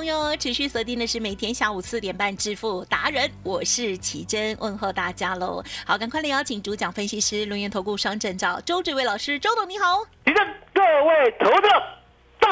[0.00, 5.62] 朋友持续锁定的是每天下午四点半致富达人，我是奇珍，问候大家喽。
[5.84, 10.02] 好，赶快来邀请主讲分析师轮研投顾双证照周志伟老师，周董你好。
[10.24, 10.36] 奇珍
[10.72, 11.68] 各位投资
[12.38, 12.48] 大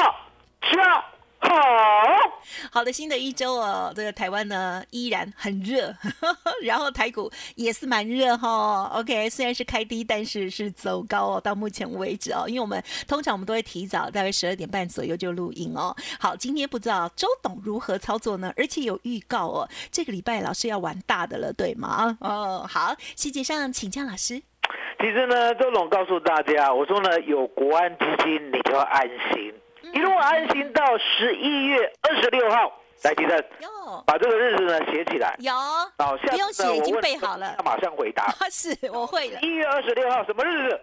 [0.61, 1.03] 家
[1.41, 1.49] 好，
[2.71, 5.95] 好的，新的一周哦，这个台湾呢依然很热，
[6.63, 11.41] 然后台股也是蛮热哈、OK，虽然是开低，但是是走高哦。
[11.41, 15.95] 到目前为止哦，因为我们通常我们都会提早大概十二点半左右就录音哦。
[16.19, 18.53] 好，今天不知道周董如何操作呢？
[18.57, 22.17] 而且有预告哦，这个礼拜老师要玩大的了，对吗？
[22.19, 24.41] 哦，好，细节上请教老师。
[24.99, 32.73] 其实呢，周董告诉大家，我说呢，有国安基金，你就要安心，一路安心到十一月二十六号。
[33.01, 35.33] 来，吉正，哟，把这个日子呢写起来。
[35.39, 37.63] 有，好，下不用写，已经背好了他。
[37.63, 38.27] 马上回答。
[38.51, 39.39] 是，我会了。
[39.39, 40.81] 一月二十六号什么日子？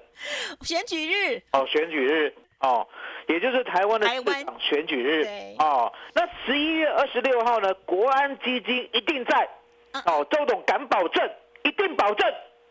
[0.62, 2.88] 选举日，哦，选举日哦，
[3.28, 5.92] 也就是台湾的市长选举日对哦。
[6.14, 9.47] 那十一月二十六号呢，国安基金一定在
[9.92, 11.31] 嗯哦，周董敢保证，
[11.64, 12.27] 一定保证，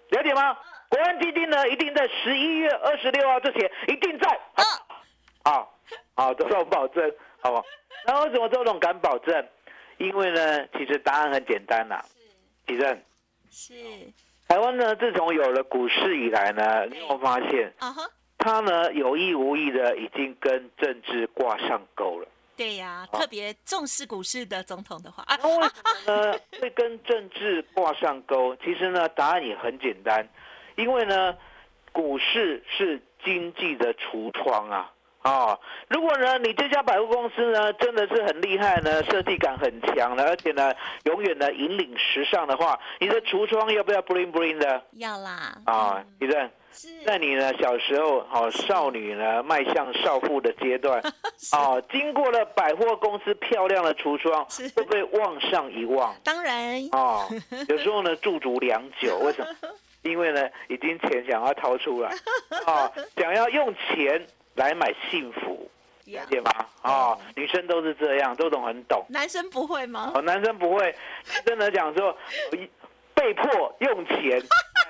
[0.09, 0.57] 了解吗？
[0.89, 4.27] 国安基金呢，一定在十一月二十六号之前一定在。
[4.55, 4.63] 啊，
[5.43, 5.74] 好，
[6.15, 7.65] 好，周董保证，好不好？
[8.07, 9.47] 那为什么周董敢保证？
[9.97, 12.03] 因为呢，其实答案很简单啦、
[12.67, 13.01] 其正，
[13.49, 13.73] 是
[14.47, 17.73] 台湾呢，自从有了股市以来呢，你有发现？
[17.79, 22.27] 啊哈，他呢有意无意的已经跟政治挂上钩了。
[22.57, 28.55] 对呀，好特别重视股市的总统的话啊，那为什么呢会跟政治挂上钩？
[28.57, 30.27] 其实呢，答案也很简单，
[30.75, 31.37] 因为呢，
[31.91, 34.91] 股市是经济的橱窗啊。
[35.25, 35.57] 啊、
[35.89, 40.71] 如果呢，你这家百货公司呢真的是很厉害呢，设计感很强呢，而且呢，
[41.05, 44.83] 永远呢引领时尚的话，你的橱窗要不要 bling bling 的？
[44.93, 45.95] 要啦啊？
[45.97, 46.05] 嗯。
[46.19, 46.87] 李正，是。
[47.03, 51.01] 在你呢小时候，好、少女呢迈向少妇的阶段，
[51.57, 56.15] 哦，经过了百货公司漂亮的橱窗是，会不会望上一望？
[56.23, 56.79] 当然。
[56.91, 57.27] 哦，
[57.67, 59.47] 有时候呢驻足良久，为什么？
[60.03, 62.11] 因为呢已经钱想要掏出来，
[62.67, 64.23] 哦，想要用钱
[64.55, 65.69] 来买幸福，
[66.05, 66.51] 了解吗？
[66.83, 69.05] 哦，女生都是这样，周董很懂。
[69.09, 70.11] 男生不会吗？
[70.15, 70.93] 哦，男生不会，
[71.27, 72.15] 男生呢讲说，
[73.13, 74.41] 被迫用钱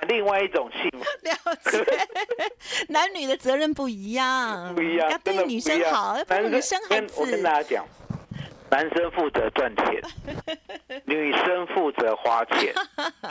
[0.02, 1.04] 买 另外一种幸福。
[1.22, 2.06] 了解，
[2.88, 7.42] 男女的责任不一样，不一样，要对女生好，要帮男女生孩跟我跟。
[7.42, 7.86] 大家讲，
[8.70, 10.02] 男生负责赚钱，
[11.04, 12.74] 女生负责花钱，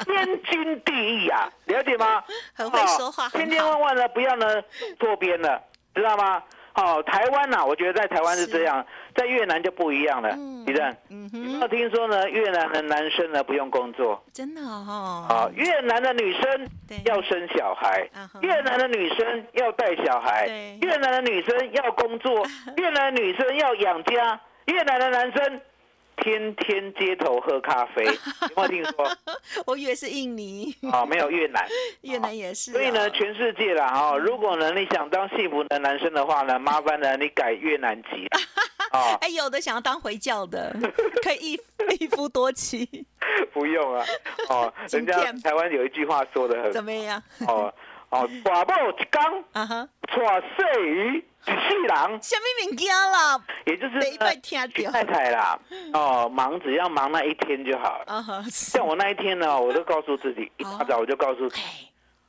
[0.06, 2.24] 天经地义啊，了解吗？
[2.54, 4.62] 很会说话哦千千万万呢不要呢
[5.00, 5.62] 错边了，
[5.96, 6.42] 知道吗？
[6.78, 8.86] 好、台湾呐、我觉得在台湾是这样，
[9.16, 10.30] 在越南就不一样了。
[10.32, 12.30] 嗯李正，嗯有没有，听说呢？
[12.30, 15.26] 越南的男生呢不用工作真的哦。
[15.30, 16.68] 啊，越南的女生
[17.06, 18.06] 要生小孩
[18.42, 20.48] 越南的女生要带小孩，
[20.82, 22.46] 越南的女生要工作，
[22.76, 25.62] 越南的女生要养家，越南的男生
[26.18, 28.04] 天天街头喝咖啡，
[28.50, 29.18] 有没有听说？
[29.66, 31.66] 我以为是印尼，哦，没有越南。
[32.02, 32.74] 越南也是哦。
[32.74, 38.28] 所以呢，全世界啦哦，如果呢你想当幸福的男生的话呢， 麻烦呢你改越南籍
[38.92, 40.76] 啊，哎，有的想要当回教的，
[41.24, 41.60] 可以一
[42.00, 42.88] 一夫多妻，
[43.54, 44.06] 不用啊，
[44.50, 47.22] 哦，人家台湾有一句话说的很怎么样？
[47.48, 47.74] 哦
[48.16, 53.40] 哦，寡某一缸，啊哈，娶细鱼一世人，什么物件啦？
[53.66, 54.68] 也就是第一摆呢听到。
[54.68, 55.60] 娶太太啦，
[55.94, 58.00] 哦，忙只要忙那一天就好。
[58.00, 58.04] 了。
[58.08, 61.64] 啊哈，像我那一天呢，我都告诉自己，一大早我就告诉自己，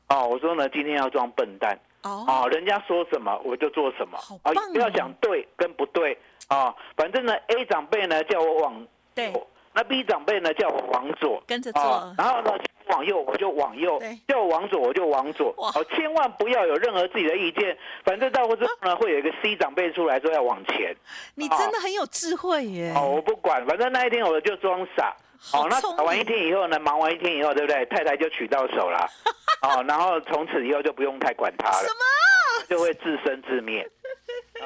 [0.08, 6.18] 哎，哦，我说呢，今天要装笨蛋，哦，哦，人家说什么我就做什么，好棒哦不要讲对跟不对，
[6.48, 11.82] 啊，反正呢，A 长辈呢叫我往对，右，那 B 长辈呢叫我往左，跟着做。
[11.82, 12.52] 哦，然后呢
[12.88, 20.94] 往右我就往右对，叫我往左我就往左，哇哦，千万不要有任何自己的意见，反正到之后呢会有一个 C 长辈出来说要往前，
[21.34, 22.92] 你真的很有智慧耶！
[22.96, 25.14] 哦，我不管，反正那一天我就装傻。
[25.52, 27.84] 哦，那好聪打完一天以后呢，忙完一天以后，对不对？
[27.86, 29.06] 太太就娶到手了，
[29.62, 32.66] 哦，然后从此以后就不用太管他了，什么？
[32.70, 33.86] 就会自生自灭。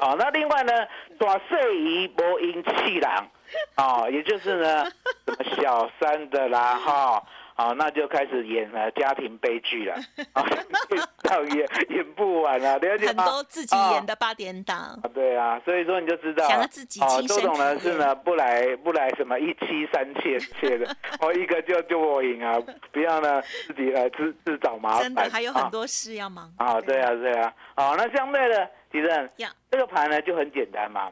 [0.01, 0.73] 哦，那另外呢，
[1.19, 3.29] 耍睡仪波音气囊，
[3.77, 4.85] 哦，也就是呢，
[5.27, 7.23] 什么小三的啦，哈。
[7.55, 9.95] 好，那就开始演了家庭悲剧了。
[10.33, 10.45] 啊！
[11.23, 14.79] 到演演不完了，了解很多自己演的八点档。
[15.03, 20.87] 啊，对啊，所以说你就知道，想要自己哦，周董呢是呢不来不来什么一妻三妾妾的，
[21.21, 22.59] 哦，一个就就我赢啊，
[22.91, 27.11] 不要呢自己来自自找麻烦，真的还有很多事要忙啊，对啊。
[27.11, 29.31] 对啊，好，那相对的，其实
[29.71, 31.11] 这个盘呢就很简单嘛，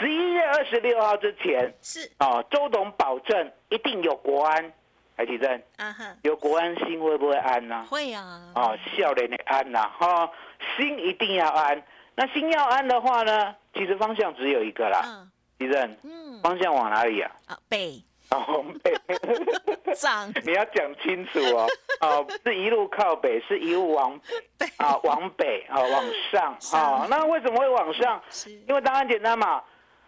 [0.00, 2.10] 十一月二十六号之前是。
[2.18, 4.72] 哦，周董保证一定有国安。
[5.20, 5.62] 台积电，
[6.22, 7.84] 有国安心会不会安呢？
[7.90, 8.40] 会啊。
[8.54, 10.30] 哦，笑脸的安呐，哈，
[10.78, 11.82] 心一定要安。
[12.14, 15.02] 那心要安的话呢，其实方向只有一个啦。
[15.04, 15.30] 嗯。
[15.58, 17.30] 地震，嗯，方向往哪里啊？
[17.48, 18.02] 啊，北。
[18.30, 18.94] 哦，北。
[19.94, 20.32] 涨。
[20.42, 21.66] 你要讲清楚哦。
[22.00, 24.18] 哦，是一路靠北，是一路往
[24.56, 27.06] 北啊，往北啊，往上啊。
[27.10, 28.18] 那为什么会往上？
[28.66, 29.62] 因为答案简单嘛。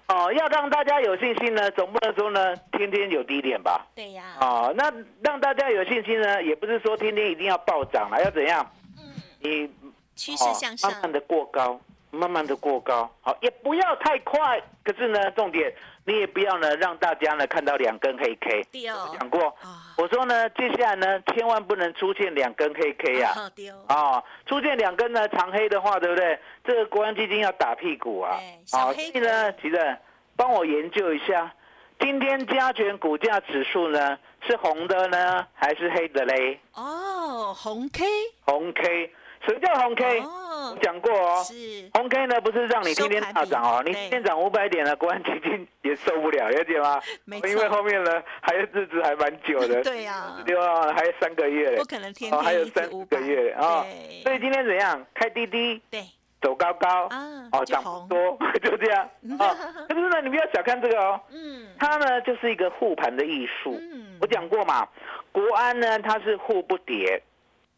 [0.09, 3.87] 哦，要让大家有信心呢，总不能说呢天天有低点吧？
[3.95, 4.37] 对呀。
[4.41, 8.69] 哦，那让大家有信心呢，也不是说天天一定要暴涨了，要怎样？
[8.99, 9.71] 嗯，你
[10.15, 14.61] 趋势向上，慢慢的过高，慢慢的过高，好，也不要太快。
[14.85, 15.73] 可是呢，重点
[16.05, 18.67] 你也不要呢让大家呢看到两根黑 K。
[18.89, 19.55] 我讲过，
[19.97, 23.51] 我说呢，接下来呢千万不能出现两根黑 K 啊。
[23.87, 26.39] 啊，出现两根呢长黑的话，对不对？
[26.65, 28.39] 这个国安基金要打屁股啊！
[28.73, 29.97] 好，所以呢，其实
[30.37, 31.53] 帮我研究一下，
[32.01, 36.59] 今天加权股价指数呢是红的呢，还是黑的嘞？
[36.75, 38.05] 哦，红 K，
[38.45, 39.13] 红 K，
[39.45, 40.21] 什么叫红 K？
[40.21, 41.55] 哦，讲过哦，是
[41.95, 47.01] 红 K 呢，不是让你天天大涨哦，你今天涨五百点了，国安基金也受不了，了解吗？
[47.25, 53.85] 没因为后面呢还有日子还蛮久的， 对呀，对啊，还有三个月嘞，不可能天天还有三个月啊，
[54.23, 55.05] 所以今天怎样？
[55.15, 56.03] 开滴滴，对。
[56.41, 59.55] 走高高啊，哦，涨多 就这样啊。
[59.89, 63.79] 可是呢，你不要小看这个哦，嗯，它呢就是一个护盘的艺术。
[63.81, 64.85] 嗯，我讲过嘛，
[65.31, 67.23] 国安呢它是护不跌，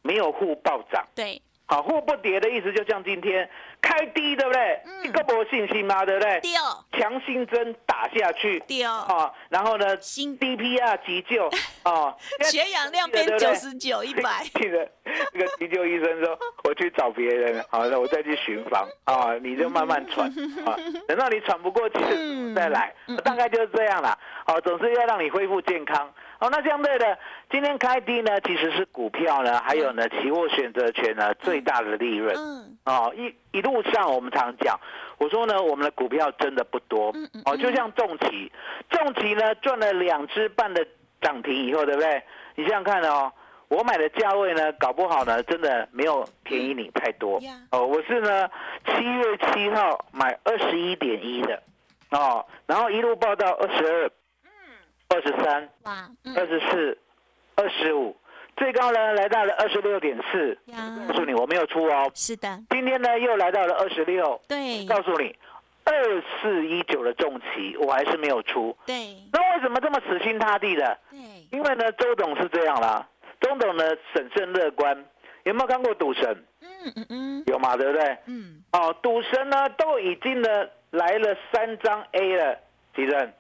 [0.01, 1.07] 没有护暴涨。
[1.15, 1.39] 对。
[1.67, 3.49] 好，货不跌的意思，就像今天
[3.81, 4.81] 开低，对不对？
[4.85, 5.05] 嗯。
[5.05, 6.41] 一个波信心嘛，对不对？
[6.41, 6.85] 跌哦。
[6.93, 8.61] 强心针打下去。
[8.67, 9.05] 跌哦。
[9.09, 9.97] 啊，然后呢？
[10.01, 11.49] 新 DPR 急救
[11.91, 12.15] 啊。
[12.43, 14.45] 血氧量变九十九、一百。
[14.55, 14.87] 记得
[15.33, 20.29] 那个急救医生说：“我去找别人，好了，我再去巡房啊，你就慢慢喘
[20.67, 20.77] 啊，
[21.09, 21.99] 等到你喘不过气
[22.55, 22.95] 再来，
[23.25, 24.19] 大概就是这样啦。
[24.47, 27.19] 好，总是要让你恢复健康。”好，那相对的，
[27.51, 32.35] 今天开低呢，其实是股票呢，还有呢，期货选择权呢最大的利润。
[32.37, 32.77] 嗯。
[32.85, 34.79] 哦，一一路上我们常讲，
[35.17, 37.13] 我说呢，我们的股票真的不多。
[37.15, 37.43] 嗯嗯。
[37.47, 38.53] 哦，就像重企，
[38.91, 40.87] 重企呢赚了两只半的
[41.21, 42.23] 涨停以后，对不对？
[42.57, 43.33] 你想想看哦，
[43.69, 47.41] 我买的价位呢，搞不好呢，真的没有便宜你太多。
[47.71, 48.49] 哦，我是呢
[48.87, 51.63] 七月七号买二十一点一的，
[52.11, 54.11] 哦，然后一路报到二十二。
[55.09, 56.99] 二十三，哇，二十四，
[57.55, 58.17] 二十五，
[58.57, 60.59] 最高呢来到了二十六点四。
[61.09, 62.11] 告诉你，我没有出哦。
[62.15, 62.61] 是的。
[62.71, 64.41] 今天呢又来到了二十六。
[64.49, 64.85] 对。
[64.87, 65.37] 告诉你，
[65.85, 65.93] 二
[66.41, 68.77] 四一九的重旗我还是没有出。
[68.87, 69.17] 对。
[69.33, 70.99] 那为什么这么死心塌地的？
[71.11, 71.19] 对。
[71.53, 73.07] 因为呢，周董是这样啦。
[73.41, 73.85] 周董呢
[74.15, 75.05] 审慎乐观。
[75.45, 76.45] 有没有看过赌神？
[76.63, 77.45] 嗯嗯嗯。
[77.47, 77.77] 有嘛？
[77.77, 78.19] 对不对？
[78.27, 78.65] 嗯。
[78.73, 80.49] 哦，赌神呢都已经呢
[80.91, 82.59] 来了三张 A 了，
[82.97, 83.33] 几人？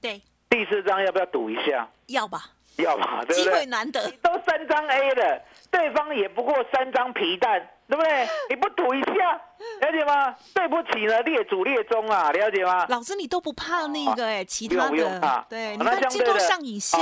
[0.00, 0.20] 对。
[0.48, 1.88] 第四张要不要赌一下？
[2.06, 2.44] 要吧，
[2.76, 3.42] 要吧，对不对？
[3.44, 8.28] 机会难得，都三张 A 了，对方也不过三张皮蛋，对不对？
[8.50, 9.32] 你不赌一下，
[9.80, 10.34] 了解吗？
[10.54, 12.86] 对不起呢，列祖列宗啊，了解吗？
[12.88, 16.98] 老师，你都不怕那个哎，其他的，对，你看最多上影线。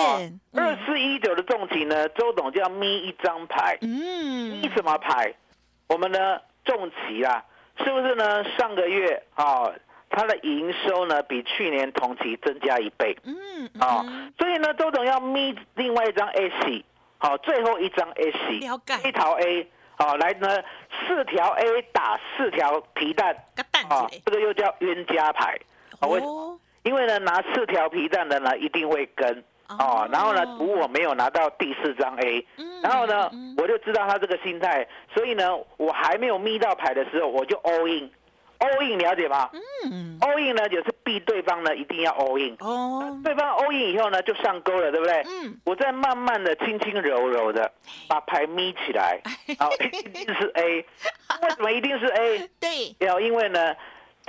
[0.54, 5.34] 二四一九的重旗呢，周董就要眯一张牌，嗯，眯什么牌？
[5.88, 7.44] 我们呢重旗啊，
[7.78, 8.42] 是不是呢？
[8.56, 9.70] 上个月啊。
[10.12, 13.16] 它的营收呢，比去年同期增加一倍。
[13.24, 13.34] 嗯，
[13.80, 14.04] 啊，
[14.38, 16.84] 所以呢，周董要眯另外一张 A C，
[17.18, 18.60] 好，最后一张 A C，
[19.08, 19.66] 一条 A，
[19.96, 20.62] 好，来呢，
[21.06, 23.34] 四条 A 打四条皮蛋，
[23.88, 25.58] 啊，这个又叫冤家牌。
[26.00, 32.46] 哦，因为呢，拿四条皮蛋的呢，一定会跟，哦，然后呢，赌我没有拿到第四张 A，
[32.82, 38.10] 然后呢，我就知道他这个心态，所以呢，我还没有眯到牌的时候，我就 all in。
[38.62, 39.50] All in 了解吗？
[39.90, 42.56] 嗯，all in 呢就是逼对方呢一定要 all in。
[42.60, 45.22] 哦，对方 all in 以后呢就上钩了，对不对？
[45.26, 47.70] 嗯，我再慢慢的轻轻柔柔的
[48.08, 49.20] 把牌眯起来，
[49.58, 50.84] 好，一定是 A。
[51.42, 52.48] 为什么一定是 A？
[52.60, 53.74] 对，要因为呢，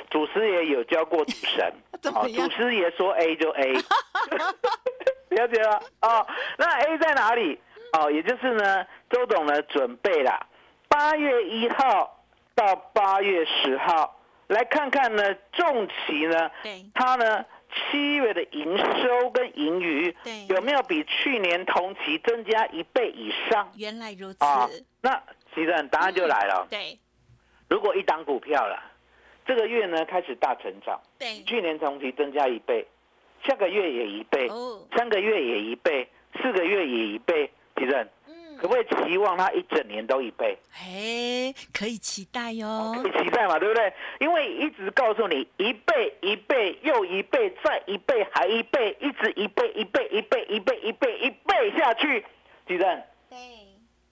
[0.09, 1.73] 祖师爷有教过赌神，
[2.13, 3.73] 好，祖师爷说 A 就 A，
[5.29, 6.25] 了解了哦，
[6.57, 7.59] 那 A 在哪里？
[7.93, 10.47] 哦，也就是呢，周董呢准备了
[10.87, 12.23] 八月一号
[12.55, 14.19] 到八月十号。
[14.53, 16.85] 来看看呢，重企呢，对。
[16.93, 17.45] 它呢
[17.91, 20.15] 七月的营收跟盈余
[20.47, 23.71] 有没有比去年同期增加一倍以上？
[23.75, 24.69] 原来如此，啊？
[25.01, 25.21] 那
[25.55, 26.67] 其实答案就来了。
[26.69, 26.97] 对。
[27.67, 28.91] 如果一档股票了，
[29.45, 32.85] 这个月呢开始大成长，对，去年同期增加一倍，
[33.43, 36.07] 下个月也一倍，哦，三个月也一倍，
[36.39, 38.22] 四个月也一倍，其实嗯
[38.63, 40.57] 可不可以期望它一整年都一倍？
[40.71, 43.93] 哎，可以期待哟可，以期待嘛，对不对？
[44.21, 52.25] 因为一直告诉你一倍一倍又一倍再一倍还一倍，一直一倍一倍一倍一倍一倍一倍下去，
[52.65, 53.37] 其实对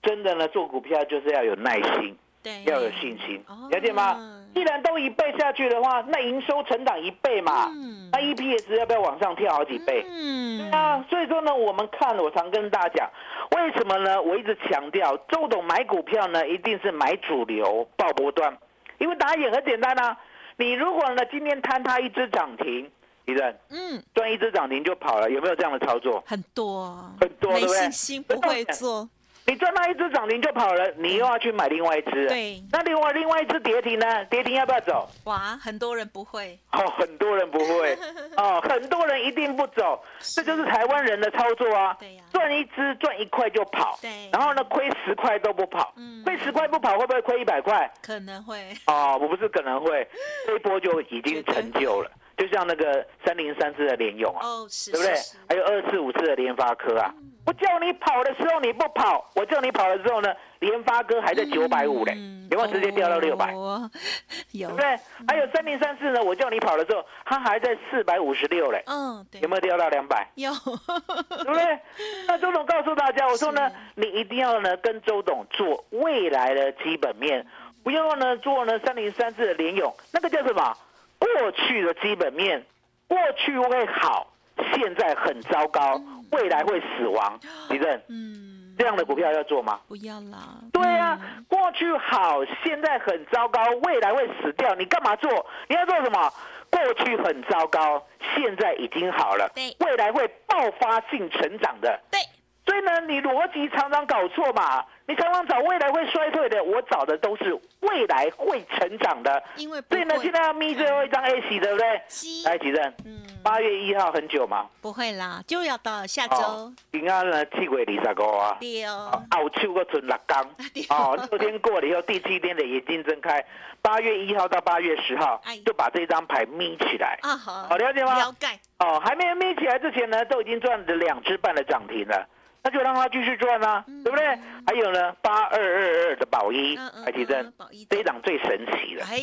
[0.02, 4.38] 真的呢，做股票就是要有耐心，对，要有信心哦，了解吗？
[4.54, 10.04] 既然都一倍下去的话，那营收成长一倍嘛，嗯那 EPS 要不要往上跳好几倍？
[10.06, 13.10] 嗯，啊，所以说呢，我们看，我常跟大家讲，
[13.56, 14.20] 为什么呢？
[14.20, 18.54] 我一直强调，周董买股票呢，一定是买主流、爆波段，
[18.98, 20.16] 因为答案也很简单啊。
[20.56, 22.90] 你如果呢今天摊它一只涨停，
[23.24, 26.22] 你的嗯，赚一只涨停就跑了，有没有这样的操作？
[26.26, 27.90] 很多，很多，没信？
[27.92, 29.08] 心不会做，
[29.44, 32.28] 你赚到一只涨停就跑了，你又要去买另外一只，。
[32.28, 34.24] 对，那另外另外一只跌停呢？
[34.26, 35.08] 跌停要不要走？
[35.24, 37.98] 哇，很多人不会，哦，很多人不会，
[38.38, 41.96] 哦，很多人一定不走，这就是台湾人的操作啊。
[41.98, 42.22] 对呀。
[42.32, 44.30] 赚一只赚一块就跑，对。
[44.32, 46.22] 然后呢亏十块都不跑，嗯。
[46.24, 47.90] 亏十块不跑会不会亏一百块？
[48.00, 48.56] 可能会，
[48.86, 50.06] 哦，我不是可能会，
[50.46, 55.14] 这一波就已经成就了，就像那个三零三四的联用啊，哦，是，对不对？
[55.48, 57.12] 还有二四五四的联发科啊，
[57.44, 63.52] 我叫你跑的时候你不跑，我叫你跑的时候呢，联发哥还在九百五嘞，嗯有没有直接掉到六百？
[63.54, 63.90] 哦
[64.52, 64.98] 有对不，对？
[65.26, 70.28] 还有三零三四呢，我叫你跑的时候，它还在四百五十六嘞，嗯，对有，没有掉到两百？
[70.34, 71.78] 有，对不对？
[72.28, 77.44] 那周董告诉大家，我说呢，你一定要呢跟周董做未来的基本面，
[77.82, 80.76] 不要呢做呢三零三四的联勇，那个叫什么？
[81.18, 82.64] 过去的基本面，
[83.08, 84.26] 过去会好，
[84.74, 86.00] 现在很糟糕，
[86.32, 87.38] 未来会死亡。
[87.70, 89.80] 李正，嗯，这样的股票要做吗？
[89.88, 95.46] 不要啦，对啊嗯，过去好，现在很糟糕，未来会死掉，你干嘛做？
[95.68, 96.32] 你要做什么？
[96.70, 98.02] 过去很糟糕，
[98.34, 102.00] 现在已经好了对，未来会爆发性成长的。
[102.10, 102.18] 对，
[102.64, 109.42] 所以呢，你逻辑常常搞错嘛，你常常找未来会衰退的，我找的都是未来会成长的。
[109.56, 112.02] 因为不所以呢，会现在要眯最后一张 A 喜，对不对？
[112.06, 112.94] 西来，几阵？
[113.04, 114.68] 嗯，八月一号很久吗？
[114.80, 116.36] 不会啦，就要到下周。
[116.36, 118.56] 哦，，应该呢七月二十五啊。
[118.60, 120.48] 对哦，澳秋个存六缸，
[120.88, 123.44] 哦，六天过了以后，第七天的眼睛睁开，
[123.82, 127.18] 八月一号到八月十号哎，就把这张牌眯起来。
[127.22, 128.16] 啊好，好了解吗？
[128.18, 128.46] 了解，
[128.78, 132.24] 哦，还没有眯起来之前呢，都已经赚了两只半的涨停了，
[132.64, 134.26] 那就让它继续赚啊，对不对？
[134.66, 139.20] 还有呢，八二二二的宝一嗯嗯，海奇珍嗯宝一，这一档最神奇了，哎，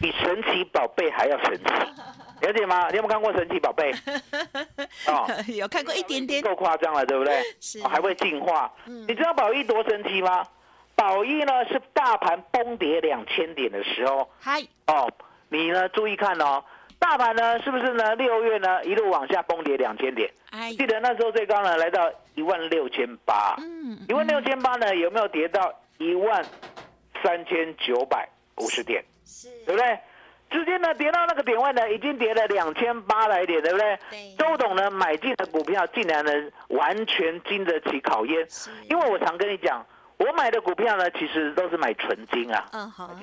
[0.00, 1.64] 比神奇宝贝还要神奇，
[2.46, 2.88] 了解吗？
[2.90, 3.92] 你有没有看过神奇宝贝？
[5.06, 7.40] 哦，有看过一点点，够夸张了，对不对？
[7.60, 8.70] 是哦还会进化。
[8.86, 10.44] 嗯你知道宝一多神奇吗？
[10.96, 15.08] 宝一呢是大盘崩跌两千点的时候，嗨，哦，
[15.48, 16.62] 你呢注意看哦，
[16.98, 20.30] 大盘呢是不是呢六月呢一路往下崩跌两千点？
[20.50, 26.42] 哎，记得那时候最高呢来到一万六千八，嗯，一万六千八呢有没有跌到一万
[27.22, 29.04] 三千九百五十点？
[29.26, 29.98] 是，对不对？
[30.50, 33.98] 直接呢跌到那个点位呢，已经跌了两千八百点，对不对？
[34.08, 36.32] 对周董呢买进的股票，竟然呢
[36.68, 39.84] 完全经得起考验，是，因为我常跟你讲，
[40.16, 42.66] 我买的股票呢，其实都是买纯金啊。
[42.72, 43.14] 嗯好，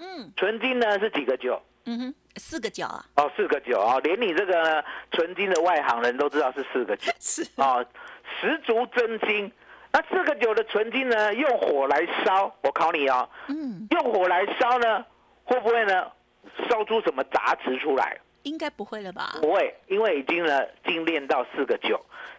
[0.00, 1.62] 嗯纯金呢是几个九？
[1.86, 7.84] 嗯哼，四个九啊，哦，四个九哦，连你这个呢纯金的外行人都知道是四个九 是，哦，
[8.40, 9.50] 十足真金。
[9.92, 15.04] 那四个九的纯金呢，用火来烧，我考你哦，嗯，用火来烧呢，
[15.44, 16.10] 会不会呢
[16.68, 18.18] 烧出什么杂质出来？
[18.42, 19.36] 应该不会了吧？
[19.40, 21.98] 不会，因为已经呢精炼到四个九，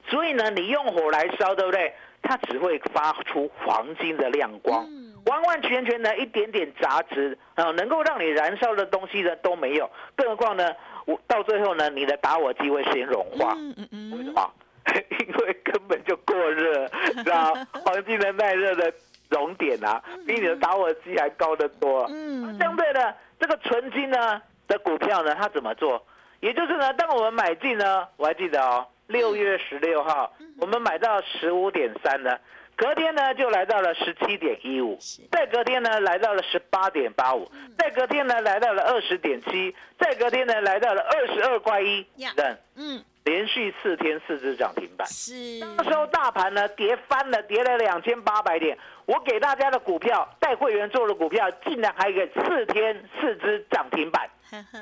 [0.09, 1.93] 所以呢你用火来烧，对不对？
[2.21, 10.73] 它只会发出黄金的亮光，嗯完完全全的一点点杂质啊、呃能够让你燃烧的东西呢都没有，更何况呢，
[11.05, 14.51] 我到最后呢，你的打火机会先融化，嗯嗯嗯，为什么？
[15.19, 16.87] 因为根本就过热，
[17.23, 18.93] 知道吗 黄金的耐热的
[19.29, 22.05] 熔点啊，比你的打火机还高得多。
[22.11, 26.05] 嗯，相对的，这个纯金呢的股票呢，它怎么做？
[26.39, 32.37] 也就是呢，当我们买进呢，我还记得哦，六月十六号，我们买到十五点三呢，
[32.77, 34.97] 隔天呢就来到了十七点一五，
[35.31, 42.05] 再隔天呢来到了十八点八五，再隔天呢来到了二十点七，再隔天呢来到了二十二块一，
[42.35, 45.07] 等，嗯连续四天四只涨停板。
[45.07, 45.33] 是，
[45.77, 48.77] 那时候大盘呢跌翻了，跌了两千八百点。
[49.05, 54.29] 我给大家的股票，带会员做的股票，竟然还给四天四只涨停板。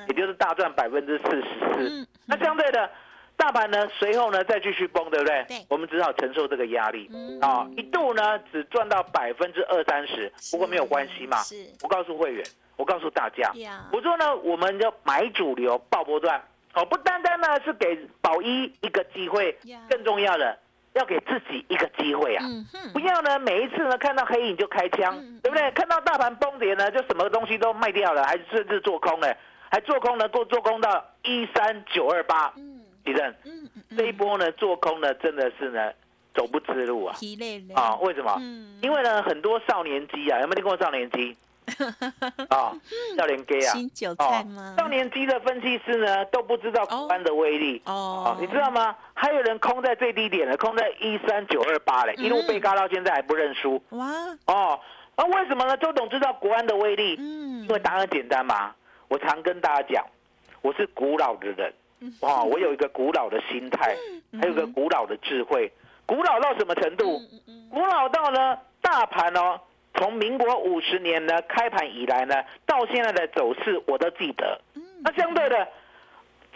[0.07, 1.89] 也就是大赚百分之四十四。
[1.89, 2.89] 嗯那相对的，
[3.35, 5.45] 大盘呢随后呢再继续崩，对不对？
[5.47, 5.65] 对。
[5.69, 7.09] 我们只好承受这个压力。
[7.13, 7.39] 嗯。
[7.41, 11.37] 啊、一度呢只赚到百分之二三十，不过没有关系嘛。
[11.37, 11.65] 是。
[11.81, 12.45] 我告诉会员，
[12.77, 16.41] 我告诉大家，呀，我说呢，我们要买主流爆波段，
[16.73, 19.57] 哦，不单单呢是给宝一一个机会，
[19.89, 20.57] 更重要的
[20.93, 22.45] 要给自己一个机会啊。
[22.47, 25.39] 嗯不要呢，每一次呢看到黑影就开枪，嗯。
[25.43, 25.69] 对不对？
[25.71, 29.35] 看到大盘崩跌呢，就什么东西都卖掉了，还甚至做空了，
[29.69, 32.53] 还做空能，够做空到一三九二八。
[33.03, 35.91] 嗯地震嗯嗯这一波呢，做空呢真的是呢
[36.33, 37.95] 走不知路啊疲累了啊！
[38.01, 38.35] 为什么？
[38.41, 41.35] 嗯因为呢很多少年机啊，有没有听过少年机
[42.49, 42.73] 啊？
[43.17, 43.71] 少年 G 啊？
[43.73, 44.75] 新韭菜吗？
[44.77, 48.95] 少年机的分析师呢都不知道股安的威力哦哦，你知道吗？
[49.13, 54.05] 还有人空在最低点了，空在一三九二八嘞，嗯一路被嘎到现在还不认输哇，
[54.47, 54.79] 哦。
[55.15, 55.77] 那为什么呢？
[55.77, 58.73] 周董知道国安的威力，嗯因为答案简单嘛。
[59.09, 60.03] 我常跟大家讲，
[60.63, 61.71] 我是古老的人，
[62.03, 63.95] 嗯哦，我有一个古老的心态，
[64.39, 65.71] 还有一个古老的智慧。
[66.05, 67.17] 古老到什么程度？
[67.71, 69.57] 古老到呢，大盘哦，
[69.95, 74.59] 从民国五十年呢开盘以来呢，到现在的走势我都记得。
[74.75, 75.67] 嗯那相对的，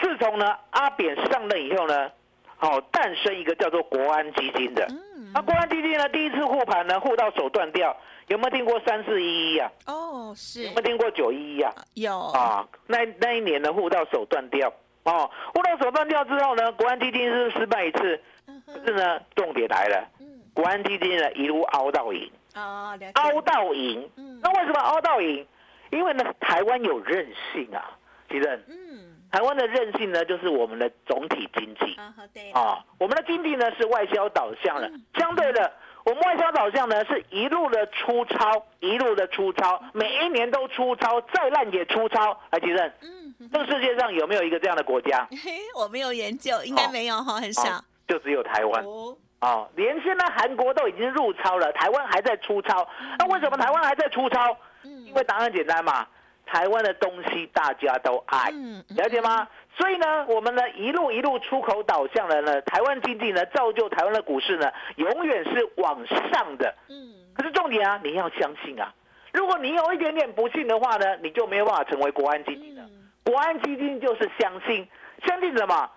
[0.02, 2.12] 自从呢阿扁上任以后呢，
[2.60, 4.86] 哦，诞生一个叫做国安基金的。
[4.90, 7.96] 嗯那国安基金呢，第一次护盘呢，护到手断掉。
[8.28, 9.72] 有没有听过三四一一啊？
[9.86, 11.74] 哦是有没有听过九一一啊？
[11.94, 14.72] 有啊，那那一年呢，护到手断掉。
[15.08, 18.22] 哦，握到手断掉之后呢，国安基金是失败一次，
[18.66, 22.30] 可是呢，重点来了，嗯国安基金呢一路凹到赢。
[22.56, 24.10] 哦了解凹到赢。
[24.18, 25.48] 嗯那为什么凹到赢？
[25.92, 27.98] 因为呢，台湾有韧性啊，
[28.30, 35.72] 其实嗯台湾的韧性呢，就是我们的总体经济啊好对啊，我们的经济呢是外销导向的，相对的。
[36.06, 42.40] 我们外销导向呢，是一路的出超，一路的出超，每一年都出超，再烂也出超。
[42.50, 45.28] 来，吉正，嗯嗯这个世界上有没有一个这样的国家？
[45.44, 48.84] 嘿我没有研究应该没有哈很少啊就只有台湾。
[48.84, 52.88] 哦哦，连现在韩国都已经入超了，台湾还在出超。
[53.20, 54.58] 那为什么台湾还在出超？
[54.84, 56.08] 嗯因为答案简单嘛，
[56.46, 59.48] 台湾的东西大家都爱，嗯了解吗？
[59.78, 66.74] 所以呢，我们呢一路一路出口导向的呢，台湾经济呢造就台湾的股市呢永远是往上的。
[66.90, 68.92] 嗯可是重点啊，你要相信啊，
[69.32, 72.82] 如果你有一点点不信的话呢，你就没有办法成为国安基金的。
[73.28, 74.88] 嗯国安基金就是相信，
[75.26, 75.90] 相信什么？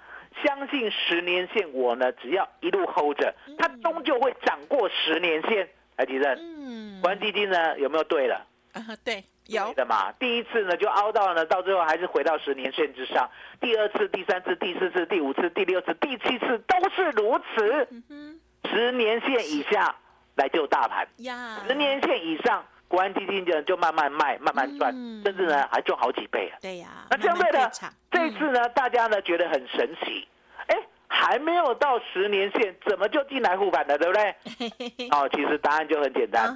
[0.44, 5.68] 相信十年线，我呢只要一路 hold 着，它终究会涨过十年线。
[5.96, 8.46] 来，提正，嗯国安基金呢有没有对了？
[8.72, 13.28] 啊对有对的嘛，第一次呢就凹到呢，到最后还是回到十年线之上。
[13.60, 17.88] 第二次、第三次、第四次、第五次、第六次、第七次都是如此。
[18.08, 18.40] 嗯
[18.72, 19.96] 十年线以下
[20.36, 26.58] 来救大盘，呀十年线以上，国安基金就就慢慢卖、慢慢赚，嗯甚至呢还赚好几倍啊。
[26.60, 27.70] 对呀那相对的
[28.10, 30.26] 这一次呢，大家呢觉得很神奇，
[30.66, 30.76] 哎，
[31.06, 35.08] 还没有到十年线，怎么就进来护盘了，对不对？
[35.14, 36.52] 哦，其实答案就很简单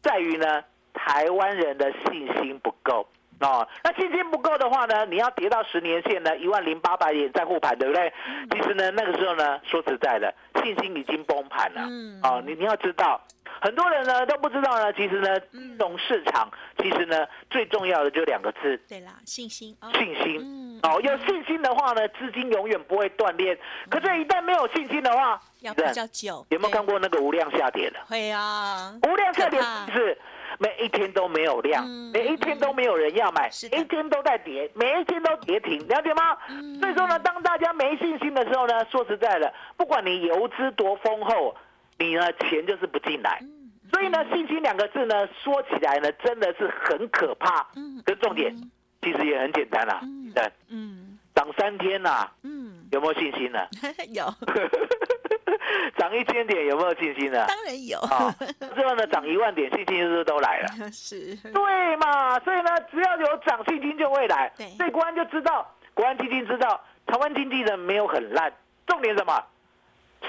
[0.00, 3.06] 在于呢，台湾人的信心不够。
[3.40, 8.12] 哦，那信心不够的话呢，你要跌到十年线呢，一万零八百点再护盘，对不对？
[8.50, 11.82] 其实呢，那个时候呢，说实在的，信心已经崩盘了。
[11.88, 13.20] 嗯哦，你你要知道，
[13.60, 20.40] 很多人呢都不知道呢，其实呢，金融市场其实呢最重要的就两个字，对啦信心哦信心。
[20.40, 23.58] 嗯哦，有信心的话呢，资金永远不会断裂。
[23.88, 27.98] 可是，一旦没有信心的话，要比较久有没有看过那个无量下跌的？
[28.06, 29.58] 会啊无量下跌
[29.92, 30.18] 是
[30.58, 36.36] 每一天都没有量，嗯每一天都没有人要买，每一天都在跌，每一天都跌停，了解吗？
[36.48, 41.54] 嗯所以说呢，当大家没信心的时候呢，说实在的，不管你游资多丰厚，
[41.98, 43.38] 你呢钱就是不进来。
[43.42, 43.50] 嗯
[43.92, 47.64] 所以呢，信心两个字呢，说起来呢，真的是很可怕。
[47.76, 48.52] 嗯可重点
[49.02, 53.60] 其实也很简单啦、嗯对，嗯涨三天呐、嗯有没有信心呢？
[54.10, 54.24] 有
[55.98, 57.44] 涨一千点有没有信心呢？
[57.48, 58.34] 当然有啊，
[58.74, 60.68] 最后呢，涨一万点，信心是不是都来了？
[60.92, 62.38] 是对嘛？
[62.40, 64.52] 所以呢，只要有涨，信心就会来。
[64.56, 68.52] 对所以国安就知道，国安基金知道，台湾经济呢没有很烂，
[68.86, 69.42] 重点什么？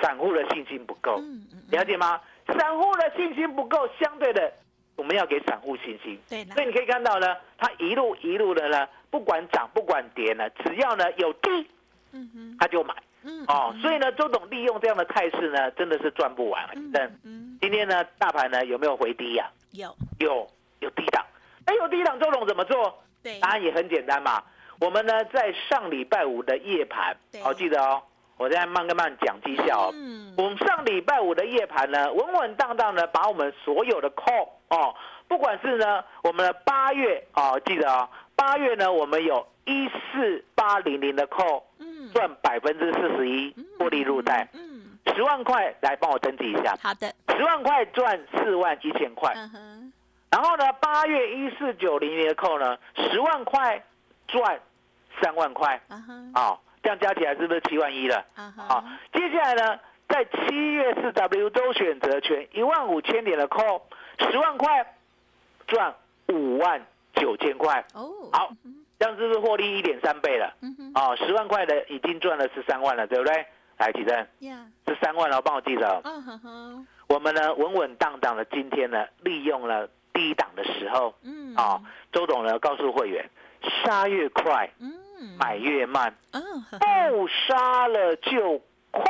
[0.02, 2.20] 散户的信心不够，嗯嗯了解吗？
[2.48, 4.52] 散户的信心不够，相对的，
[4.98, 6.20] 我们要给散户信心。
[6.30, 11.50] 对所以你可以看到呢，它一路一路的呢，不管涨不管跌呢，只要呢有低，
[12.12, 12.94] 嗯哼他就买。
[13.26, 16.64] 嗯哦，所以呢，周董利用这样的态势呢，真的是赚不完。
[16.76, 20.48] 嗯但嗯今天呢，大盘呢有没有回低呀、有有，
[20.80, 21.26] 有低档。
[21.66, 22.98] 那有低档，周董怎么做？
[23.24, 24.44] 对答案也很简单嘛。
[24.80, 28.02] 我们呢在上礼拜五的夜盘对，好、记得哦。
[28.38, 29.92] 我在慢跟慢讲绩效哦。
[29.94, 34.94] 嗯我们上礼拜五的夜盘呢，稳稳当当的把我们所有的 call 哦，
[35.30, 41.75] 不管是呢我们的八月哦，记得哦，八月呢，我们有一四八零零的扣嗯，
[42.16, 49.34] 赚百分之四十一获利入袋，嗯，十万块来帮我登记一下，好的，十万块赚四万一千块。
[49.36, 49.94] 嗯哼，
[50.32, 53.84] 然后呢，八月一四九零年的扣呢，十万块
[54.30, 54.62] 赚
[55.22, 58.26] 三万块，啊哈，啊、这样加起来是不是七万一了？
[58.34, 63.86] 啊啊哈，，接下来呢，在七月四 W 周选择权一万五千点的扣，
[64.20, 64.96] 十万块
[65.68, 65.94] 赚
[66.30, 68.52] 五万九千块，哦，好，
[69.00, 70.54] 这样是不是获利一点三倍了？
[70.62, 73.46] 嗯哼，啊、十万块的已经赚了十三万了，对不对？
[73.78, 76.02] 来，启正，呀，十三万了，帮我记着。
[77.08, 81.82] 我们呢稳稳当当的，今天呢利用了低档的时候嗯，啊，
[82.12, 83.30] 周董呢告诉会员，
[83.84, 86.42] 杀越快，嗯，买越慢，嗯，
[87.12, 89.04] 不杀了就快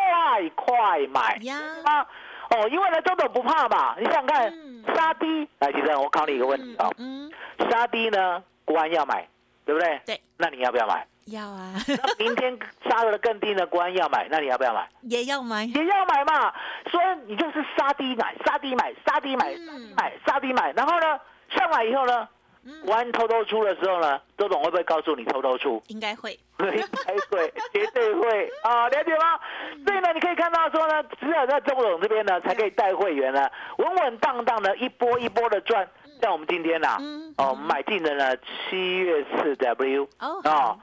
[0.56, 1.38] 快买。
[1.43, 2.02] 呀，啊！
[2.50, 7.32] 哦，因为呢周董不怕嘛，你想想看嗯，杀低，来，启正，我考你一个问题哦，嗯，
[7.69, 9.28] 杀低呢国安要买，
[9.65, 9.99] 对不对？
[10.06, 11.06] 对，那你要不要买？
[11.25, 12.56] 要啊，那明天
[12.88, 14.88] 杀了更低的，国安要买，那你要不要买？
[15.01, 16.54] 也要买，也要买嘛，
[16.91, 22.30] 所以你就是杀低买，杀低买，杀低买，杀低买，杀低买，然后呢，上来以后呢，
[22.63, 25.82] 嗯，玩偷偷出的时候呢，周总会不会告诉你偷偷出？
[25.88, 29.39] 应该会， 应该会，绝对会啊，了解吗？
[29.84, 33.49] 所以呢，你可以看到说呢，只有在周总这边呢，才可以带会员呢，
[33.80, 35.89] 稳稳当当的一波一波的赚。
[36.21, 40.78] 像我们今天呐、嗯，哦，买进的呢，七月四 W 哦，啊，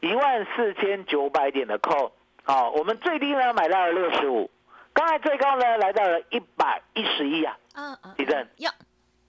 [0.00, 2.12] 一万四千九百点的扣，
[2.46, 4.50] 哦、我们最低呢买到了六十五，
[4.92, 8.70] 刚才最高呢来到了一百一十一啊，嗯嗯，地震要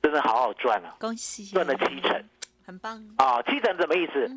[0.02, 2.24] 真的好好赚啊，恭喜，赚了七成，
[2.66, 4.30] 很棒，啊，七成什么意思？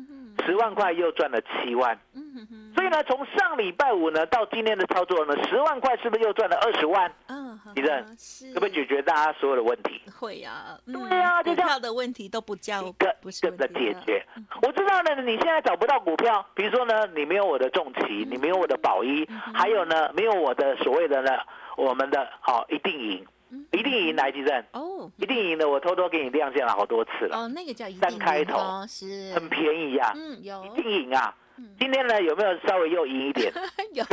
[0.45, 2.28] 十万块又赚了七万，嗯
[2.75, 7.11] 所以呢，从上礼拜五呢到今天的操作呢，十万块是不是又赚了二十万？
[7.27, 10.01] 嗯，地震是，可不可以解决大家所有的问题？
[10.11, 14.25] 会呀，嗯对呀就这样的问题都不叫一个一个解决。
[14.61, 21.31] 我知道呢，你现在找不到股票，比如说呢，你没有我的重旗，你没有我的宝一，还有呢，没有我的所谓的呢，
[21.77, 23.25] 我们的哦一定赢，
[23.71, 25.09] 一定赢来吉正，哦。
[25.17, 28.85] 一定赢的，我偷偷给你亮相了好多次了，哦，那个叫一三定开头。
[28.87, 29.33] 是。
[29.33, 30.63] 很便宜呀，嗯有。
[30.65, 31.33] 一定赢啊。
[31.35, 31.48] 嗯！
[31.79, 33.51] 今天呢有没有稍微又赢一点？
[33.93, 34.03] 有，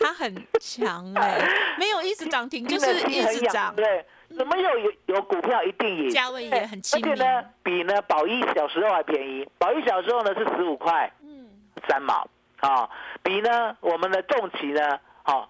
[0.00, 1.38] 它很强哎，
[1.78, 3.74] 没有一直涨停，就是一直涨。
[3.76, 4.04] 对，
[4.36, 6.10] 怎么有有有股票一定赢？
[6.10, 11.48] 价位也很亲民而且呢，比呢宝一小时候还便宜，宝一小时候呢是十五块嗯。
[11.88, 12.26] 三毛
[12.60, 12.88] 啊，
[13.22, 15.48] 比呢我们的重旗呢，哦，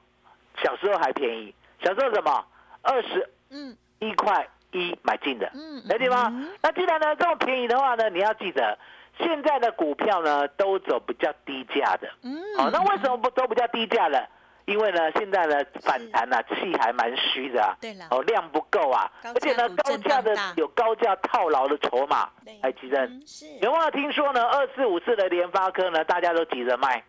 [0.62, 2.44] 小时候还便宜，小时候什么？
[2.82, 3.76] 二十嗯。
[4.00, 6.26] 一块一买进的，嗯，了解吗？
[6.32, 6.48] 嗯？
[6.60, 8.76] 那既然呢这么便宜的话呢，你要记得，
[9.22, 14.28] 现在的股票呢都走比较低价的，嗯，哦，那为什么不走比较低价的？
[14.64, 23.02] 因为呢，现在呢反弹啊，气还蛮虚的啊，对了哦，量不够啊，高而且呢，高价的有高价套牢的筹码对，来急震。
[23.02, 24.40] 嗯是有没有听说呢？
[24.44, 27.02] 二四五四的联发科呢，大家都急着卖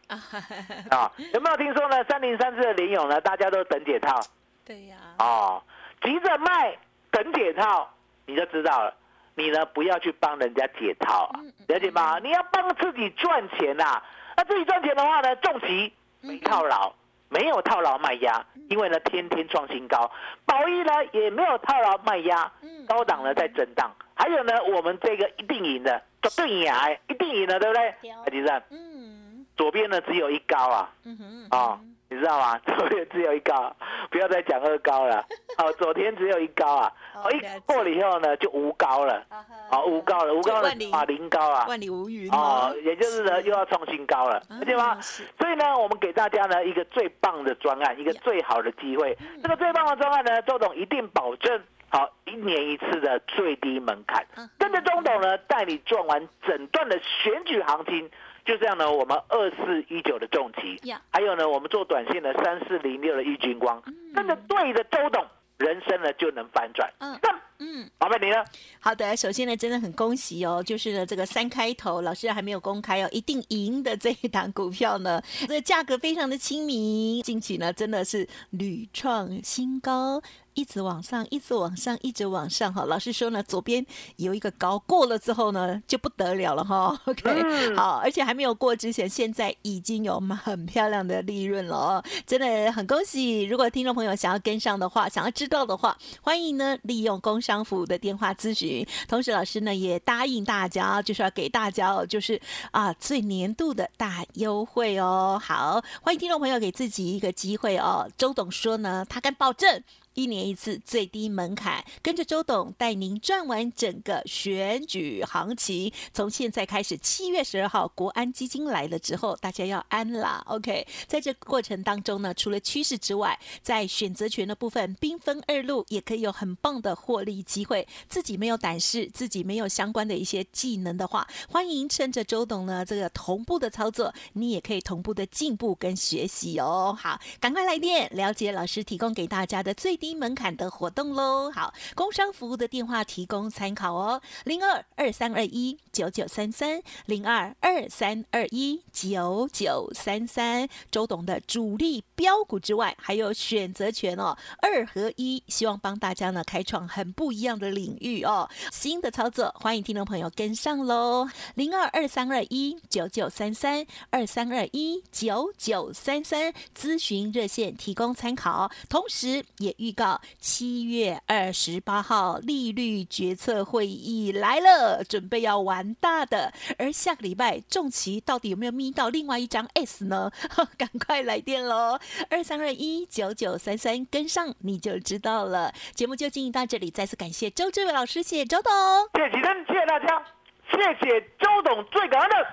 [0.89, 1.11] 啊？
[1.31, 2.03] 有没有听说呢？
[2.05, 4.19] 三零三四的联勇呢，大家都等解套
[4.65, 5.61] 对呀，哦，
[6.01, 6.75] 急着卖
[7.11, 7.87] 等解套，
[8.25, 8.95] 你就知道了。
[9.35, 12.19] 你呢，不要去帮人家解套啊了解吗？
[12.19, 14.01] 你要帮自己赚钱呐、
[14.37, 15.91] 那自己赚钱的话呢，重旗
[16.21, 16.93] 没套牢，
[17.29, 20.11] 没有套牢卖压，因为呢天天创新高。
[20.45, 23.91] 宝一呢也没有套牢卖压，嗯高档呢在震荡。
[24.15, 27.95] 还有呢，我们这个一定赢的，绝对赢啊，一定赢的，对不对？
[28.01, 31.79] 有海迪生，嗯左边呢只有一高啊，嗯哼啊、
[32.13, 32.59] 你知道吗？
[32.77, 33.75] 昨天只有一高，
[34.11, 35.25] 不要再讲二高了。
[35.57, 39.77] 哦，昨天只有一高啊，哦，一过了以后呢就无高了，啊哈。
[39.77, 44.99] 哦，无高了，无高了啊，零高啊，万里无云哦，也就是呢又要创新高了，了解吗？
[45.01, 49.17] 所以呢，我们给大家呢一个最棒的专案，一个最好的机会。
[49.21, 49.41] 嗯。
[49.41, 54.25] 这个最棒的专案呢，周董一定保证好一年一次的最低门槛。
[54.37, 58.09] 嗯，跟着周董呢带你赚完整段的选举行情。
[58.45, 65.25] 就这样呢，我们二四一九的重旗呀，还有呢，我们做短线的三四零六的易军光，嗯跟着对着周董，
[65.57, 66.91] 人生呢就能翻转。
[66.99, 67.29] 嗯那
[67.59, 67.89] 嗯。
[67.99, 68.43] 麻烦你了？
[68.81, 80.21] 好的，首先呢，真的很恭喜哦，就是呢这个三开头，老师还没有公开哦，一定赢的这一档股票呢， 这个价格非常的亲民，近期呢真的是屡创新高。
[80.53, 82.85] 一直往上，一直往上，一直往上哈。
[82.85, 83.85] 老师说呢，左边
[84.17, 86.99] 有一个高过了之后呢，就不得了了哈。
[87.05, 93.43] OK，、嗯好，而且还没有过之前，现在已经有很漂亮的利润了哦，真的很恭喜！
[93.43, 98.85] 如果听众朋友想要跟上的话，想要知道的话，欢迎呢利用工商服务的电话咨询。
[99.07, 102.39] 同时，老师呢也答应大家，就是要给大家哦，就是
[102.71, 105.41] 啊最年度的大优惠哦。
[105.43, 108.09] 好，欢迎听众朋友给自己一个机会哦。
[108.17, 109.83] 周董说呢，他敢保证。
[110.13, 115.91] 一年一次最低门槛，跟着周董带您转完整个选举行情。
[116.13, 120.43] 从现在开始，七月十二号国安基金来了之后，大家要安啦。
[120.47, 127.87] OK，在这过程当中呢，除了趋势之外，在选择权的部分，兵分二路，也可以有很棒的获利机会。
[128.07, 136.95] 自己没有胆识，自己没有相关的一些技能的话，欢迎趁着周董呢这个同步的操作，你也可以同步的进步跟学习哦。
[136.97, 141.49] 好，赶快来电了解老师提供给大家的最低门槛的活动喽。
[141.49, 150.67] 好，工商服务的电话提供参考哦，零二二三二一九九三三零二二三二一九九三三。
[150.91, 158.49] 周董的主力标股之外，还有选择权哦，二合一，希望帮大家呢开创很不一样的领域哦。
[158.73, 176.51] 新的操作，欢迎听众朋友跟上喽，零二二三二一九九三三二三二一九九三三咨询热线提供参考，同时也预告七月二十八号利率决策会议来了，准备要玩大的。
[176.77, 180.31] 而下个礼拜重旗到底有没有眯到另外一张 S 呢？
[180.77, 185.73] 赶快来电喽，二三二一九九三三跟上你就知道了。
[185.93, 188.71] 节目就进行到这里，再次感谢周志伟老师，谢谢周董。
[189.13, 190.25] 谢谢，谢谢大家，
[190.71, 192.47] 谢谢周董，最感恩的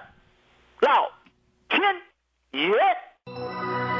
[0.80, 1.10] 老
[1.68, 1.80] 天
[2.52, 3.99] 爷。